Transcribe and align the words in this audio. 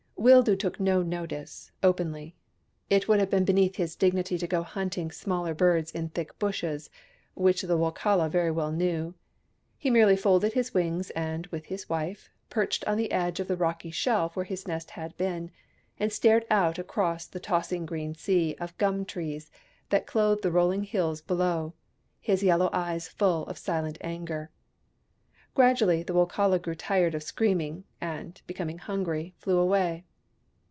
Wildoo 0.23 0.55
took 0.55 0.79
no 0.79 1.01
notice, 1.01 1.71
openly. 1.81 2.35
It 2.91 3.07
would 3.07 3.19
have 3.19 3.31
been 3.31 3.43
beneath 3.43 3.77
his 3.77 3.95
dignity 3.95 4.37
to 4.37 4.45
go 4.45 4.61
hunting 4.61 5.09
smaller 5.09 5.55
birds 5.55 5.89
in 5.89 6.09
thick 6.09 6.37
bushes— 6.37 6.91
which 7.33 7.63
the 7.63 7.75
Wokala 7.75 8.29
very 8.29 8.51
well 8.51 8.71
knew. 8.71 9.15
He 9.79 9.89
merely 9.89 10.15
folded 10.15 10.53
his 10.53 10.75
wings 10.75 11.09
and, 11.15 11.47
with 11.47 11.65
his 11.65 11.89
wife, 11.89 12.29
perched 12.51 12.85
on 12.85 12.97
the 12.99 13.11
edge 13.11 13.39
of 13.39 13.47
the 13.47 13.57
rocky 13.57 13.89
shelf 13.89 14.35
where 14.35 14.45
his 14.45 14.67
nest 14.67 14.91
had 14.91 15.17
been, 15.17 15.49
and 15.99 16.13
stared 16.13 16.45
out 16.51 16.77
across 16.77 17.25
the 17.25 17.39
tossing 17.39 17.87
green 17.87 18.13
sea 18.13 18.55
of 18.59 18.77
gum 18.77 19.05
trees 19.05 19.49
that 19.89 20.05
clothed 20.05 20.43
the 20.43 20.51
rolling 20.51 20.83
hills 20.83 21.19
below, 21.19 21.73
his 22.19 22.43
yellow 22.43 22.69
eyes 22.71 23.07
full 23.07 23.43
of 23.47 23.57
silent 23.57 23.97
anger. 24.01 24.51
Gradually 25.55 26.03
the 26.03 26.13
Wokala 26.13 26.59
grew 26.61 26.75
tired 26.75 27.15
of 27.15 27.23
screaming, 27.23 27.85
and, 27.99 28.39
becoming 28.45 28.77
hungry, 28.77 29.33
flew 29.39 29.57
away. 29.57 30.05